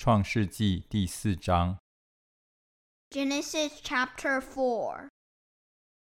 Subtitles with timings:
[0.00, 1.76] 创世纪第四章。
[3.10, 5.08] Genesis chapter Four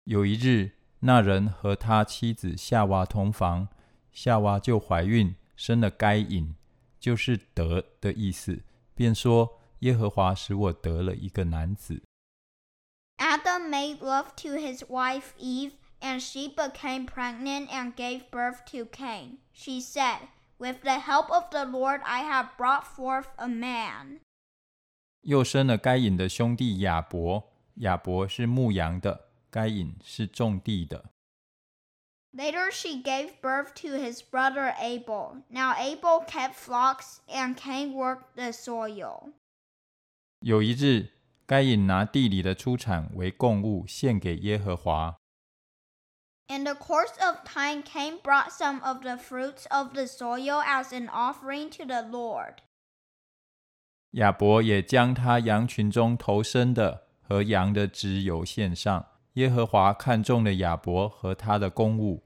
[0.04, 3.68] 有一日，那人和他妻子夏娃同房，
[4.10, 6.54] 夏娃就怀孕，生了该隐，
[6.98, 8.62] 就是得的意思，
[8.94, 12.02] 便说：耶和华使我得了一个男子。
[13.18, 19.40] Adam made love to his wife Eve, and she became pregnant and gave birth to Cain.
[19.52, 20.28] She said,
[20.61, 24.21] With the help of the Lord, I have brought forth a man.
[25.21, 31.11] 又生了该隐的兄弟亚伯，亚伯是牧羊的，该隐是种地的。
[32.33, 35.43] Later, she gave birth to his brother Abel.
[35.49, 39.33] Now, Abel kept flocks, and Cain worked the soil.
[40.41, 41.13] 有一日，
[41.45, 45.17] 该隐拿地里的出产为供物献给耶和华。
[46.51, 50.93] In the course of time, Cain brought some of the fruits of the soil as
[50.93, 52.61] an offering to the Lord.
[54.11, 59.05] 亚伯也将他羊群中头生的和羊的脂油献上。
[59.33, 62.23] 耶和华看中了亚伯和他的公物，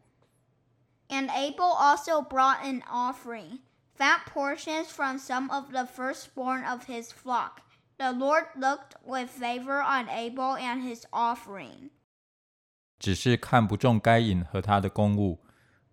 [1.10, 3.60] And Abel also brought an offering,
[3.98, 7.64] fat portions from some of the firstborn of his flock.
[7.98, 11.90] The Lord looked with favor on Abel and his offering.
[13.00, 15.44] 只是看不中该隐和他的公物，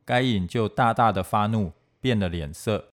[0.05, 2.91] 该隐就大大的发怒，变了脸色。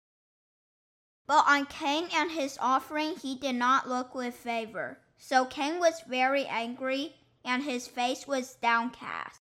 [1.26, 4.98] But on Cain and his offering he did not look with favor.
[5.18, 9.38] So Cain was very angry, and his face was downcast.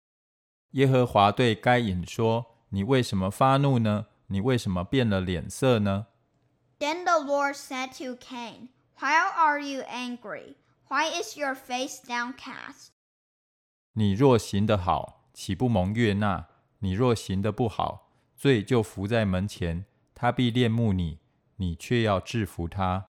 [0.72, 4.06] 耶和华对该隐说：“你为什么发怒呢？
[4.26, 6.06] 你为什么变了脸色呢？
[6.78, 8.68] Then the Lord said to Cain,
[9.00, 10.56] Why are you angry?
[10.88, 12.88] Why is your face downcast?
[13.95, 16.47] 你若行得好，岂不蒙悦纳？
[16.79, 19.85] 你若行得不好，罪就伏在门前，
[20.15, 21.19] 他必恋慕你，
[21.57, 23.05] 你却要制服他。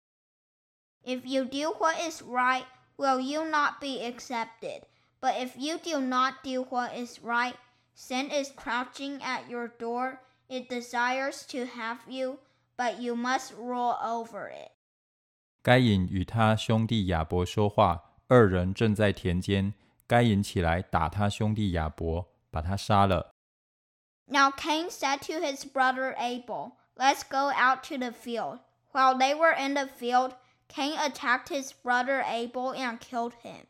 [1.04, 2.64] If you do what is right,
[2.98, 4.84] will you not be accepted?
[5.20, 7.56] But if you do not do what is right,
[7.94, 10.20] sin is crouching at your door.
[10.48, 12.40] It desires to have you,
[12.78, 14.72] but you must rule over it.
[15.62, 19.74] 该隐与他兄弟亚伯说话，二人正在田间。
[20.09, 23.33] 该隐起来打他兄弟亚伯，把他杀了。
[24.27, 28.61] Now Cain said to his brother Abel, Let's go out to the field.
[28.93, 30.37] While they were in the field,
[30.69, 33.67] Cain attacked his brother Abel and killed him.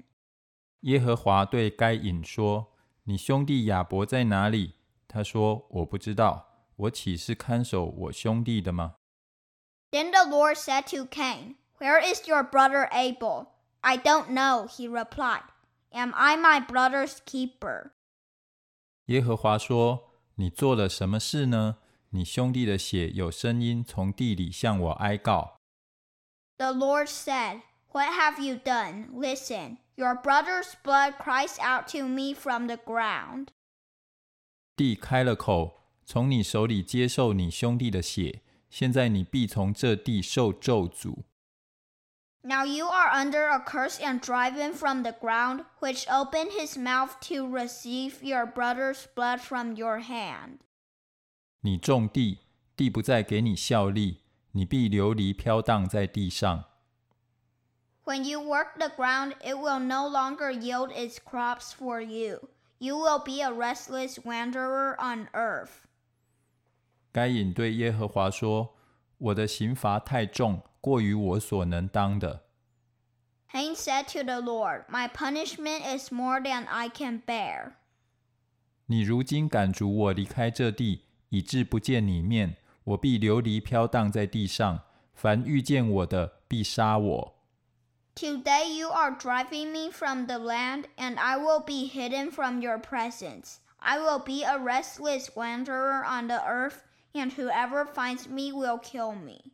[0.80, 4.74] 耶和华对该隐说：“你兄弟亚伯在哪里？”
[5.08, 6.50] 他说：“我不知道。
[6.76, 8.96] 我岂是看守我兄弟的吗？”
[9.90, 13.46] Then the Lord said to Cain, Where is your brother Abel?
[13.80, 15.44] I don't know, he replied.
[15.90, 17.92] Am I my brother's keeper?
[19.06, 21.76] 耶和华说：“你做了什么事呢？
[22.10, 25.56] 你兄弟的血有声音从地里向我哀告。
[26.58, 29.10] The Lord said, What have you done?
[29.12, 33.48] Listen, your brother's blood cries out to me from the ground.
[34.76, 38.42] 地开了口，从你手里接受你兄弟的血。
[38.70, 41.18] 现在你必从这地受咒诅。
[42.42, 47.18] Now you are under a curse and driven from the ground, which opened his mouth
[47.28, 50.58] to receive your brother's blood from your hand.
[51.60, 52.40] 你种地，
[52.76, 54.20] 地不再给你效力，
[54.52, 56.64] 你必流离飘荡在地上。
[58.04, 62.50] When you work the ground, it will no longer yield its crops for you.
[62.76, 65.86] You will be a restless wanderer on earth.
[67.10, 72.44] 该隐对耶和华说：“我的刑罚太重， 过于我所能当的。
[73.50, 77.74] Cain said to the Lord, My punishment is more than I can bear.
[78.86, 84.82] 你如今赶逐我离开这地，以致不见你面，我必流离飘荡在地上。
[85.14, 87.34] 凡遇见我的，必杀我。
[88.16, 92.78] Today you are driving me from the land, and I will be hidden from your
[92.78, 93.58] presence.
[93.78, 96.82] I will be a restless wanderer on the earth,
[97.12, 99.47] and whoever finds me will kill me.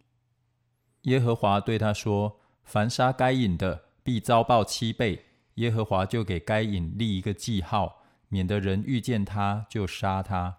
[1.04, 5.26] 耶和华对他说：“凡杀该隐的，必遭报七倍。”
[5.56, 10.58] 耶和华就给该隐立一个记号，免得人遇见他就杀他。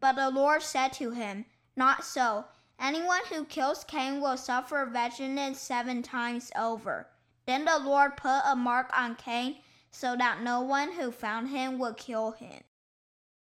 [0.00, 1.44] But the Lord said to him,
[1.74, 2.46] Not so.
[2.78, 7.06] Anyone who kills Cain will suffer vengeance seven times over.
[7.46, 9.56] Then the Lord put a mark on Cain
[9.90, 12.62] so that no one who found him would kill him.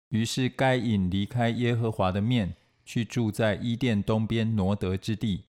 [0.10, 2.56] 于是该隐离开耶和华的面，
[2.86, 5.45] 去住在伊甸东边挪得之地。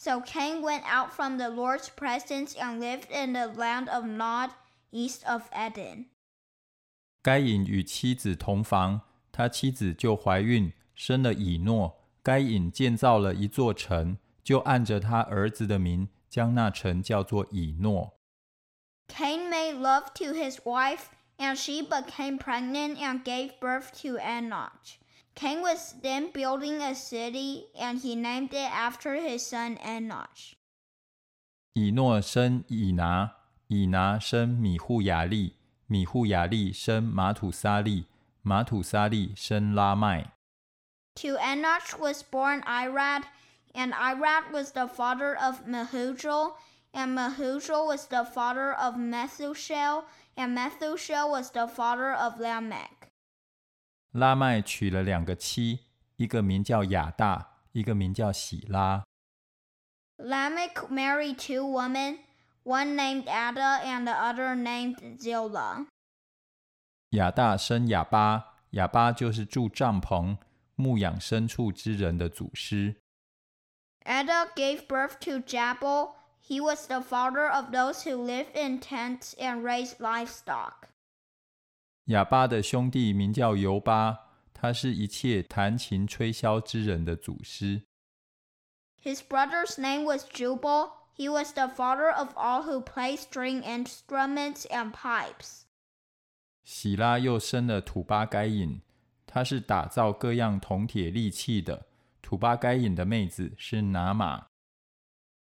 [0.00, 4.50] So Cain went out from the Lord's presence and lived in the land of Nod,
[4.92, 6.06] east of Eden.
[7.22, 9.00] 该隐与妻子同房，
[9.32, 11.96] 他妻子就怀孕，生了以诺。
[12.22, 18.18] 该隐建造了一座城， 就按着他儿子的名，将那城叫做以诺。
[19.08, 21.06] Cain made love to his wife,
[21.38, 24.98] and she became pregnant and gave birth to Enoch.
[25.35, 30.55] Cain was then building a city, and he named it after his son Enoch.
[31.73, 33.31] 以诺生以拿，
[33.67, 35.53] 以拿生米户雅利，
[35.87, 38.05] 米户雅利生马土撒利，
[38.41, 40.33] 马土撒利生拉麦。
[41.15, 43.23] To Enoch was born Irad,
[43.73, 46.55] and Irad was the father of Mehujael,
[46.93, 50.03] and Mehujael was the father of Methushael,
[50.35, 53.10] and Methushael was the father of Lamech.
[54.11, 55.85] 拉麦娶了两个妻，
[56.17, 59.03] 一个名叫亚大，一个名叫喜拉。
[60.17, 62.19] Lamech married two women,
[62.63, 65.87] one named Ada and the other named Zillah.
[67.11, 70.37] 亚大生哑巴，哑巴就是住帐篷、
[70.75, 72.97] 牧养牲畜之人的祖师。
[74.03, 76.15] Ada gave birth to Jabal.
[76.43, 80.89] He was the father of those who live in tents and raise livestock.
[82.05, 84.17] 亚巴的兄弟名叫尤巴，
[84.53, 87.83] 他是一切弹琴吹箫之人的祖师。
[89.03, 90.91] His brother's name was Jubal.
[91.15, 95.63] He was the father of all who play string instruments and pipes.
[96.63, 98.81] 喜拉又生了土巴该隐，
[99.25, 101.87] 他是打造各样铜铁利器的。
[102.21, 104.47] 土巴该隐的妹子是拿玛。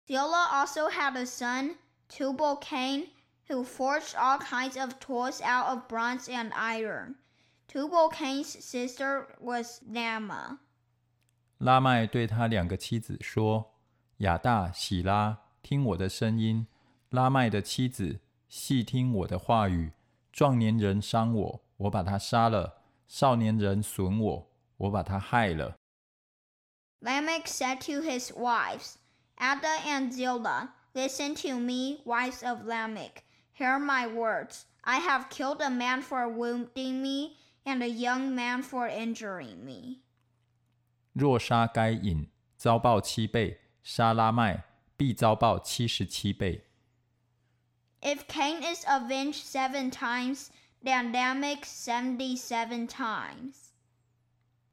[0.06, 1.76] Zillah also had a son,
[2.08, 3.08] Tubal Cain,
[3.50, 7.16] who forged all kinds of tools out of bronze and iron.
[7.66, 10.58] Tubal Cain's sister was Naamah.
[11.58, 13.74] 拉麦对他两个妻子说
[14.18, 16.66] ：“亚大、喜拉，听我的声音；
[17.10, 19.92] 拉麦的妻子，细听我的话语。
[20.32, 22.76] 壮年人伤我，我把他杀了；
[23.08, 25.76] 少年人损我，我把他害了。”
[27.02, 28.96] Lamech said to his wives,
[29.36, 33.22] Ada and Zillah, Listen to me, wives of Lamech.
[33.59, 34.65] Hear my words.
[34.83, 40.01] I have killed a man for wounding me, and a young man for injuring me.
[41.13, 44.65] 若杀该隐，遭报七倍；杀拉麦，
[44.97, 46.65] 必遭报七十七倍。
[48.01, 50.49] If Cain is avenged seven times,
[50.83, 53.71] then Lamech seventy-seven times.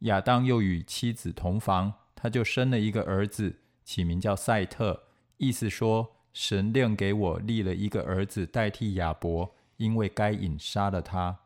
[0.00, 5.04] 亚当又与妻子同房，他就生了一个儿子，起名叫赛特，
[5.38, 11.39] 意思说 神另给我立了一个儿子代替亚伯，因为该隐杀了他。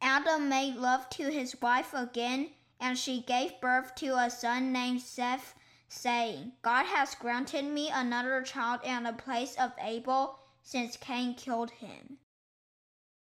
[0.00, 5.02] Adam made love to his wife again, and she gave birth to a son named
[5.02, 5.52] Seth,
[5.90, 11.72] saying, God has granted me another child in the place of Abel, since Cain killed
[11.78, 12.16] him.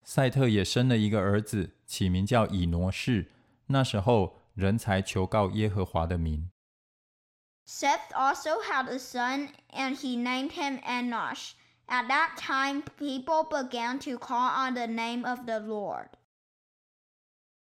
[0.04, 3.32] 赛特也生了一个儿子，起名叫以挪士。
[3.66, 6.52] 那时候人才求告耶和华的名。
[7.64, 11.54] Seth also had a son, and he named him Enosh.
[11.88, 16.10] At that time, people began to call on the name of the Lord.